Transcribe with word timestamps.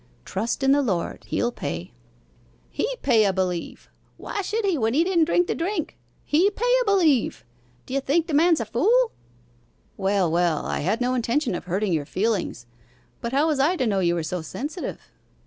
'Trust 0.25 0.63
in 0.63 0.71
the 0.71 0.81
Lord 0.81 1.25
he'll 1.27 1.51
pay.' 1.51 1.91
'He 2.71 2.87
pay 3.03 3.23
a 3.23 3.31
b'lieve! 3.31 3.87
why 4.17 4.41
should 4.41 4.65
he 4.65 4.75
when 4.75 4.95
he 4.95 5.03
didn't 5.03 5.25
drink 5.25 5.45
the 5.45 5.53
drink? 5.53 5.95
He 6.25 6.49
pay 6.49 6.73
a 6.81 6.85
b'lieve! 6.85 7.45
D'ye 7.85 7.99
think 7.99 8.25
the 8.25 8.33
man's 8.33 8.59
a 8.59 8.65
fool?' 8.65 9.11
'Well, 9.97 10.31
well, 10.31 10.65
I 10.65 10.79
had 10.79 11.01
no 11.01 11.13
intention 11.13 11.53
of 11.53 11.65
hurting 11.65 11.93
your 11.93 12.05
feelings 12.07 12.65
but 13.21 13.31
how 13.31 13.45
was 13.45 13.59
I 13.59 13.75
to 13.75 13.85
know 13.85 13.99
you 13.99 14.15
were 14.15 14.23
so 14.23 14.41
sensitive? 14.41 15.11